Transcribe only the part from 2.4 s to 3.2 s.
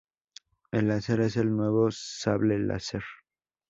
láser".